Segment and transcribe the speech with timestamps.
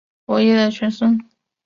[0.25, 1.19] 伯益的玄孙。